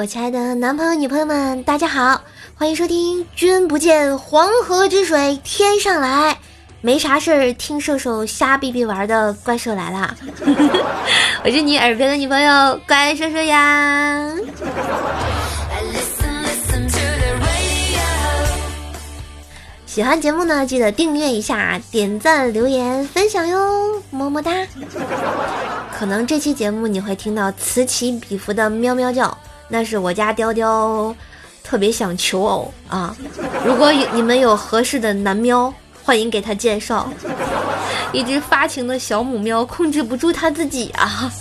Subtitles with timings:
[0.00, 2.22] 我亲爱的男朋友、女朋友们，大家好，
[2.54, 6.32] 欢迎收听《君不见黄河之水天上来》，
[6.80, 10.16] 没啥事儿，听兽兽瞎逼逼玩的怪兽来了。
[11.44, 14.32] 我是你耳边的女朋友怪兽兽呀。
[19.84, 24.50] 喜欢节目呢，记得订阅一下、点赞、留言、分享哟，么么哒！
[25.92, 29.36] 可能这期节目你会听到此起彼伏的喵喵叫，
[29.72, 31.14] 那是我家雕雕
[31.62, 33.16] 特别想求偶啊！
[33.64, 37.08] 如果有你们有合适的男喵，欢迎给他介绍。
[38.12, 41.32] 一只发情的小母喵控制不住他自己啊！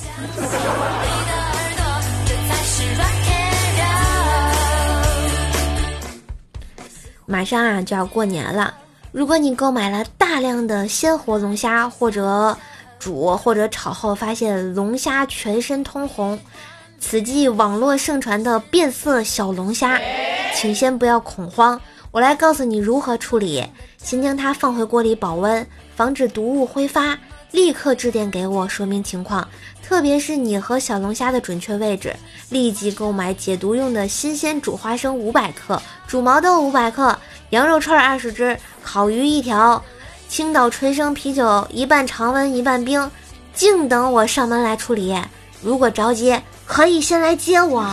[7.26, 8.72] 马上啊就要过年了，
[9.12, 12.56] 如果你购买了大量的鲜活龙虾，或者
[13.00, 16.38] 煮或者炒后发现龙虾全身通红，
[17.00, 20.00] 此即网络盛传的变色小龙虾，
[20.54, 21.80] 请先不要恐慌，
[22.12, 23.66] 我来告诉你如何处理。
[23.98, 27.18] 先将它放回锅里保温，防止毒物挥发。
[27.52, 29.48] 立刻致电给我说明情况，
[29.84, 32.16] 特别是你和小龙虾的准确位置。
[32.50, 37.18] 立即购买解毒用的新鲜煮花生五百克，煮毛豆五百克，
[37.50, 39.84] 羊肉串二十只，烤鱼一条，
[40.28, 43.10] 青岛纯生啤酒一半常温一半冰，
[43.52, 45.18] 静等我上门来处理。
[45.62, 47.86] 如果着急，可以先来接我。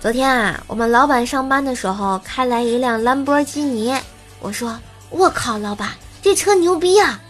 [0.00, 3.94] 昨天啊，我们老板上班的时候开来一辆兰博基尼。
[4.40, 4.78] 我说
[5.10, 5.90] ：“我靠，老板，
[6.22, 7.20] 这车牛逼啊！”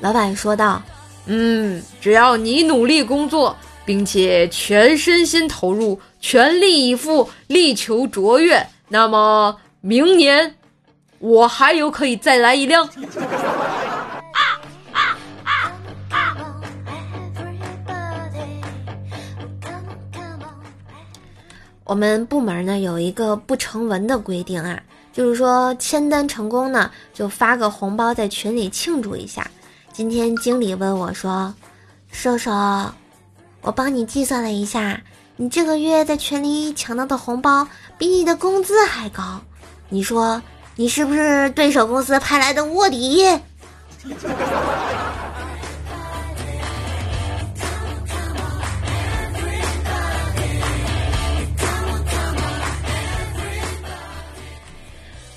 [0.00, 0.82] 老板说道
[1.26, 10.54] ：“嗯，只要你努力工作，并且全身心投入，全力以赴，力求卓越，那么明年
[11.18, 12.88] 我还有可以再来一辆。”
[21.84, 29.50] 我们部门呢有一个不成文的规定啊，就是说签单成功呢就发个红包在群里庆祝一下。
[29.90, 31.54] 今天经理问我说
[32.12, 32.50] ：“瘦瘦，
[33.62, 35.00] 我帮你计算了一下，
[35.36, 39.40] 你这个月在群里抢到的红包比你的工资还高，
[39.88, 40.42] 你说
[40.80, 43.26] 你是不是对手公司派来的卧底？”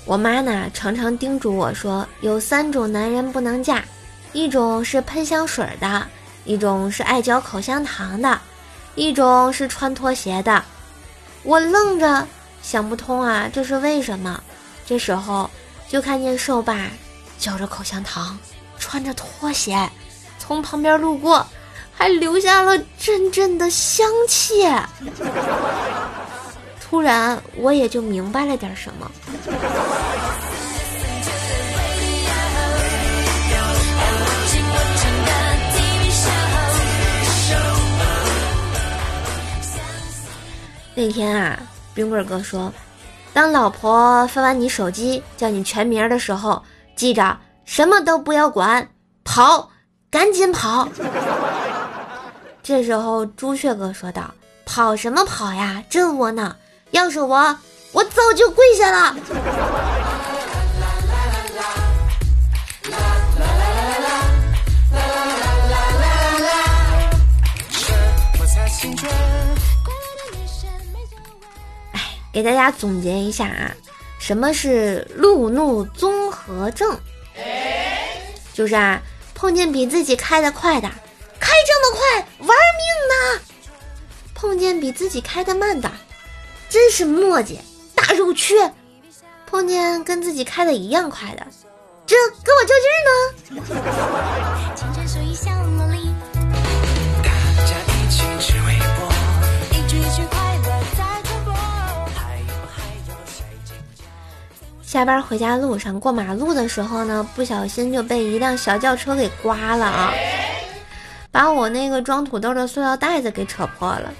[0.06, 3.82] 我妈呢，常常叮嘱我说，有三种男人不能嫁，
[4.32, 6.06] 一种是喷香水的，
[6.44, 8.40] 一种是爱嚼口香糖的，
[8.94, 10.62] 一种是穿拖鞋的。
[11.42, 12.28] 我愣着
[12.62, 14.40] 想不通啊，这是为什么？
[14.92, 15.48] 这时候
[15.88, 16.86] 就看见瘦爸
[17.38, 18.38] 嚼着口香糖，
[18.78, 19.88] 穿着拖鞋，
[20.38, 21.46] 从旁边路过，
[21.94, 24.70] 还留下了阵阵的香气。
[26.78, 29.10] 突然，我也就明白了点什么。
[40.94, 41.58] 那天啊，
[41.94, 42.70] 冰棍哥说，
[43.34, 46.62] 当老婆翻完你手机叫你全名的时候，
[46.94, 48.88] 记着什么都不要管，
[49.24, 49.70] 跑，
[50.10, 50.88] 赶紧跑。
[52.62, 54.32] 这时候朱雀哥说道
[54.66, 56.54] ：“跑什么跑呀，真窝囊。”
[56.92, 57.58] 要是我，
[57.92, 59.16] 我早就跪下了。
[72.32, 73.76] 给大家总结一下啊，
[74.18, 76.98] 什么是路怒综合症？
[78.54, 79.00] 就是啊，
[79.34, 80.88] 碰见比自己开的快的，
[81.38, 82.56] 开这么快玩命
[83.08, 83.40] 呢；
[84.34, 85.90] 碰见比自己开的慢的。
[86.68, 87.58] 真是磨叽，
[87.94, 88.72] 大肉缺。
[89.46, 91.46] 碰见跟自己开的一样快的，
[92.06, 94.88] 这跟我较劲呢。
[104.92, 110.12] 下班回家路上过马路的时候呢，不小心就被一辆小轿车给刮了啊，
[111.30, 114.12] 把我那个装土豆的塑料袋子给扯破了。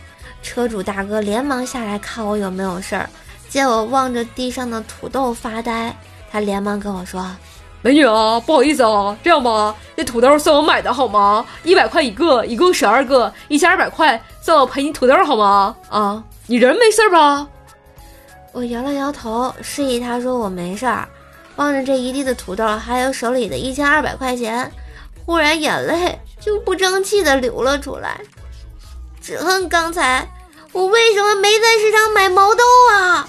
[0.42, 3.06] 车主大哥连忙下来看我有没有事儿，
[3.50, 5.94] 见我望着地上的土豆发呆，
[6.30, 7.22] 他连忙跟我说
[7.82, 11.44] ：“美女啊，不好意思啊，这样吧，这土豆算我买的好吗？
[11.64, 15.76] 一百块一个，一共十二个，一千二百块，算我赔你土豆好吗？
[15.90, 17.46] 啊，你人没事吧？”
[18.52, 21.08] 我摇了摇头，示意他说我没事儿。
[21.56, 24.70] 望着这一地的土豆，还有手里的一千二百块钱，
[25.24, 28.20] 忽然眼泪就不争气的流了出来。
[29.20, 30.28] 只恨刚才
[30.72, 33.28] 我为什么没在市场买毛豆啊！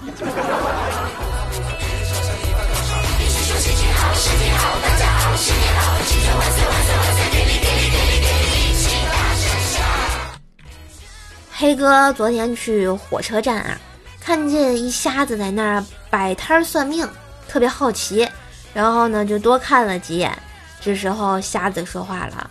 [11.55, 13.79] 黑哥昨天去火车站啊，
[14.25, 17.07] 看见一瞎子在那儿摆摊算命，
[17.49, 18.27] 特别好奇，
[18.73, 20.31] 然后呢就多看了几眼。
[20.79, 22.49] 这时候瞎子说话了。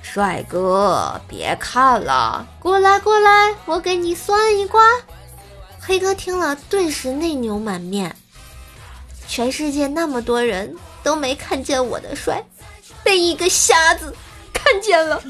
[0.00, 4.80] 帅哥，别看了，过来过来，我给你算一卦。
[5.80, 8.14] 黑哥听了，顿时内牛满面。
[9.26, 12.42] 全世界那么多人都没看见我的帅，
[13.02, 14.14] 被一个瞎子
[14.52, 15.20] 看见了。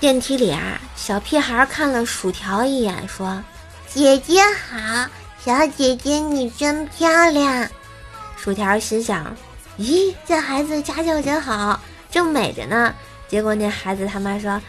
[0.00, 3.42] 电梯里啊，小屁孩看了薯条一眼，说
[3.92, 5.06] ：“姐姐好，
[5.44, 7.68] 小姐姐你真漂亮。”
[8.38, 9.36] 薯条心想
[9.76, 11.80] ：“咦，这孩子家教真好，
[12.10, 12.94] 正美着呢。”
[13.26, 14.62] 结果那孩子他妈说：“，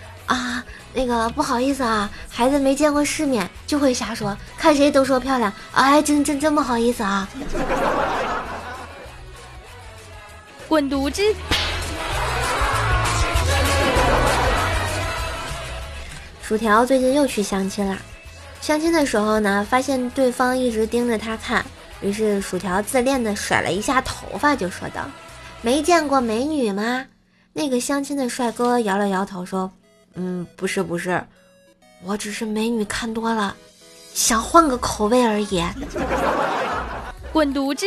[0.94, 5.54] 那个不好意思啊，孩子没见过世面，就会瞎说，看谁都说漂亮。
[5.74, 7.28] 哎，真真真不好意思啊。”
[10.68, 11.22] 滚犊子！
[16.44, 17.98] 薯条最近又去相亲了，
[18.60, 21.64] 相亲的时候呢，发现对方一直盯着他看，
[22.02, 25.08] 于是薯条自恋的甩了一下头发，就说道
[25.62, 27.06] ：“没见过美女吗？”
[27.54, 29.72] 那个相亲的帅哥摇了摇头说
[30.16, 31.24] ：“嗯，不是不是，
[32.04, 33.56] 我只是美女看多了，
[34.14, 35.64] 想换个口味而已。
[37.32, 37.86] ”滚犊子！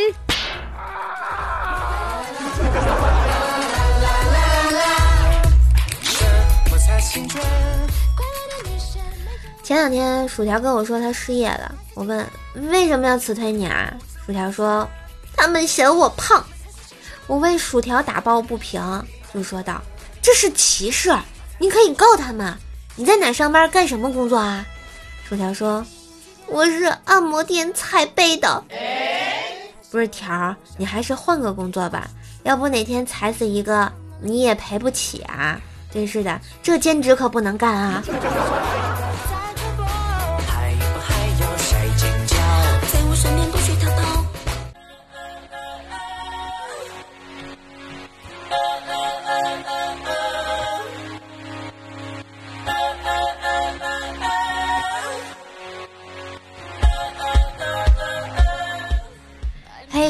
[9.61, 12.27] 前两天薯条跟我说他失业了，我问
[12.69, 13.93] 为什么要辞退你啊？
[14.25, 14.87] 薯条说
[15.35, 16.43] 他们嫌我胖。
[17.27, 18.81] 我为薯条打抱不平，
[19.33, 19.81] 就说道
[20.21, 21.09] 这是歧视，
[21.63, 22.53] 你可以告他们。
[22.97, 23.69] 你在哪上班？
[23.69, 24.65] 干什么工作啊？
[25.25, 25.83] 薯条说
[26.45, 28.61] 我是按摩店踩背的。
[29.89, 32.09] 不是条，你还是换个工作吧，
[32.43, 33.89] 要不哪天踩死一个
[34.19, 35.57] 你也赔不起啊！
[35.89, 38.03] 真是的，这兼职可不能干啊。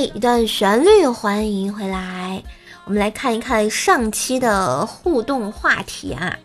[0.06, 2.42] 一段旋律，欢迎回来。
[2.86, 6.38] 我们来看一看上期的互动话题啊。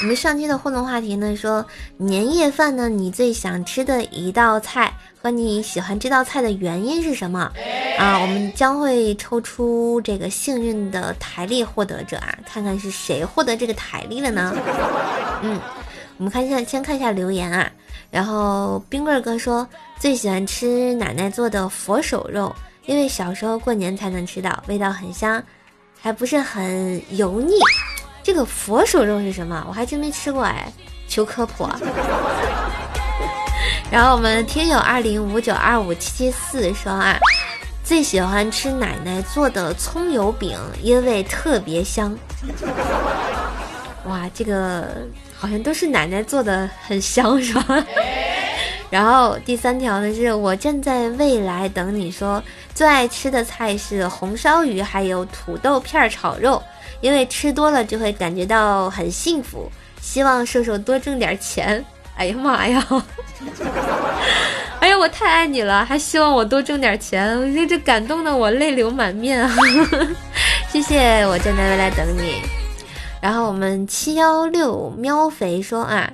[0.00, 1.64] 我们上期的互动话题呢，说
[1.96, 4.92] 年夜饭呢，你最想吃的一道菜
[5.22, 7.50] 和你喜欢这道菜的原因是什么
[7.98, 8.18] 啊？
[8.20, 14.52] 我们将会抽出这个幸运的台历获得者啊，看看是谁获得这个台历了呢？
[15.42, 15.60] 嗯，
[16.16, 17.70] 我们看一下，先看一下留言啊。
[18.10, 19.66] 然后冰棍哥说
[19.98, 22.54] 最喜欢吃奶奶做的佛手肉，
[22.86, 25.42] 因为小时候过年才能吃到，味道很香，
[26.00, 27.54] 还不是很油腻。
[28.22, 29.64] 这个佛手肉是什么？
[29.68, 30.70] 我还真没吃过哎，
[31.08, 31.64] 求科普。
[31.64, 31.80] 啊！
[33.90, 37.16] 然后我们听友二零五九二五七七四说啊，
[37.84, 42.16] 最喜欢吃奶奶做的葱油饼，因为特别香。
[44.06, 47.84] 哇，这个好像都是奶奶做的，很香是吧？
[48.94, 52.40] 然后第三条呢，是我站在未来等你说，
[52.72, 56.62] 最爱吃的菜是红烧鱼，还有土豆片炒肉。
[57.00, 59.68] 因为吃多了就会感觉到很幸福，
[60.00, 61.84] 希望瘦瘦多挣点钱。
[62.16, 62.86] 哎呀妈呀！
[64.78, 69.52] 哎呀，我太爱你了，还希望我多挣点钱，这这感动的我泪流满面啊！
[70.70, 72.42] 谢谢，我站在未来等你。
[73.20, 76.08] 然后我们七幺六喵肥说啊，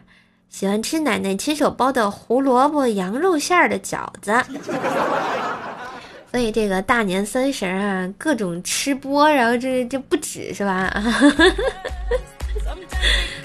[0.50, 4.34] 喜欢吃奶奶亲手包的胡萝卜羊肉馅儿的饺子。
[6.30, 10.92] 所以这个大年三十啊，各种吃播，然后这这不止是吧？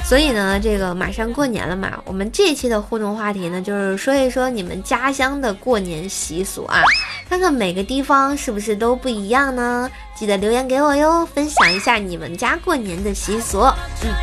[0.04, 6.84] 所以呢，这个马上过年了嘛，我们这期的互动话题呢，就是说一说你们家乡的过年习俗啊，
[7.28, 9.90] 看看每个地方是不是都不一样呢？
[10.16, 13.62] 记得留言给我哟，分享一下你们家过年的习俗。
[14.04, 14.14] 嗯，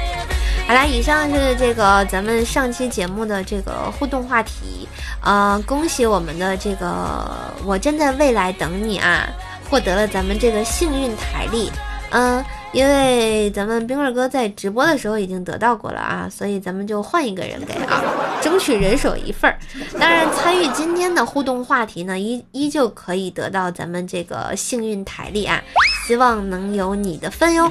[0.72, 4.88] 好啦，以上是这个咱们上期节目的这个互动话题。
[5.22, 7.28] 呃，恭喜我们的这个
[7.66, 9.28] 我站在未来等你啊，
[9.68, 11.70] 获得了咱们这个幸运台历。
[12.08, 12.42] 嗯。
[12.72, 18.02] 因为咱们冰棍哥在直播的时候已经得到过了啊，所以咱们就换一个人给啊，
[18.40, 19.58] 争取人手一份儿。
[20.00, 25.62] 当然，参与今天的互动话题呢，依依旧可以得到咱们这个幸运台历啊，
[26.06, 27.70] 希望能有你的份哟。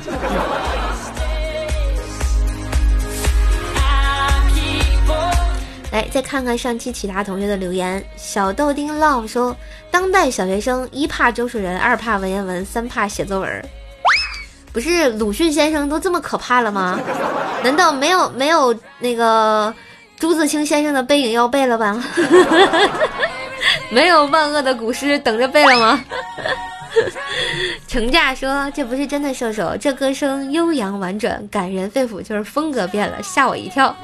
[6.12, 8.04] 再看看上期其他同学的留言。
[8.18, 9.56] 小豆丁 love 说，
[9.90, 13.66] 当代小学生一怕周树人，二怕文言文，三怕写作文。
[14.74, 17.00] 不是鲁迅先生都这么可怕了吗？
[17.64, 19.74] 难道没有没有那个
[20.18, 22.02] 朱自清先生的背影要背了吧？
[23.90, 26.04] 没有万恶的古诗等着背了吗？
[27.88, 33.96] 程驾说：“这不是真的射手，这歌声悠扬婉转，感人肺腑，就是风格变了，吓我一跳。”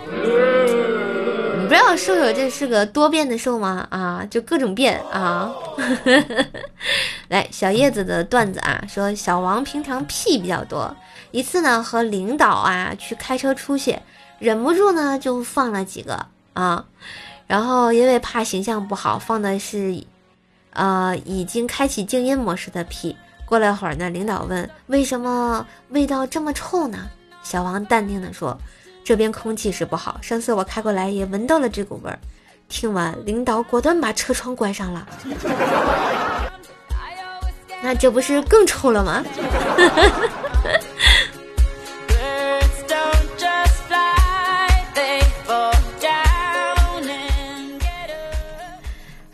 [1.68, 3.86] 不知道瘦瘦这是个多变的瘦吗？
[3.92, 5.54] 啊，就各种变啊！
[7.28, 10.96] 来，小叶子的段子啊，说小王平常屁比较多，
[11.32, 14.00] 一次呢和领导啊去开车出去，
[14.40, 16.86] 忍不住呢就放了几个啊，
[17.48, 20.02] 然后因为怕形象不好，放的是
[20.72, 23.18] 呃已经开启静音模式的屁。
[23.46, 27.10] 过了会儿呢，领导问为什么味道这么臭呢？
[27.44, 28.58] 小王淡定的说。
[29.08, 32.20] 这边空气是不好，上次我开过来也闻到了这股味儿。
[32.68, 35.08] 听完，领导果断把车窗关上了。
[37.82, 39.24] 那这不是更臭了吗？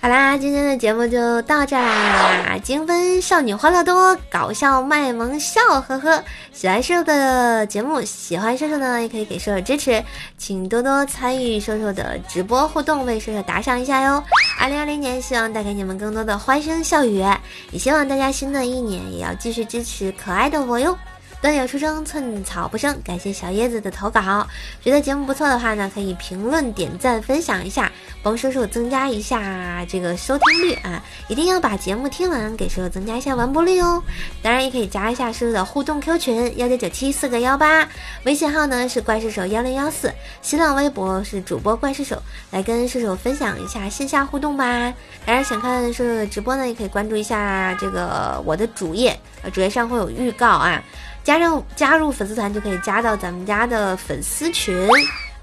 [0.03, 2.57] 好啦，今天的节目就到这啦！
[2.61, 6.21] 精分少女欢乐多，搞笑卖萌笑，呵呵。
[6.51, 10.03] 喜欢瘦瘦的节目，喜欢瘦瘦呢，也可以给瘦瘦支持，
[10.37, 14.21] 请多多参与瘦瘦的直播互动，为瘦瘦打赏一下哟。
[14.59, 17.23] 二零二零年，希望带给你们更多的欢声笑语，
[17.71, 20.97] 也希望大家新的一年也要继续支持可爱的我哟。
[21.43, 22.97] 段友出生，寸草不生。
[23.03, 24.47] 感谢小叶子的投稿，
[24.81, 27.91] 觉得节目不错的话呢，可以评论、点赞、分享一下，
[28.23, 31.03] 帮叔叔增加一下这个收听率啊！
[31.27, 34.01] 一定要把节目听完，给叔叔增加一下完播率哦。
[34.41, 37.89] 当然，也可以加一下叔叔的互动 Q 群幺九九七四个幺八，
[38.23, 44.93] 微信号呢是怪兽手幺零幺四，新浪微博是主播怪兽手，来跟叔叔分享一下线下互动吧。
[45.25, 49.19] 当然，想看叔叔的直播呢，也可以关注一下这个我的主页，
[49.51, 50.81] 主页上会有预告啊。
[51.23, 54.75] 加入加入粉丝团就可以加到咱们家的粉丝群，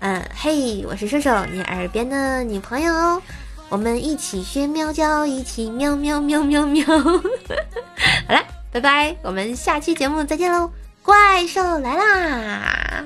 [0.01, 3.23] 嗯，嘿，我是射手，你耳边的女朋友，
[3.71, 6.85] 我们一起学喵叫，一起喵喵喵喵喵。
[8.29, 10.71] 好了，拜拜，我们下期节目再见喽，
[11.03, 13.05] 怪兽来啦！